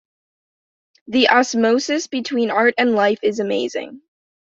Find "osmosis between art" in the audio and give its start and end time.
1.29-2.73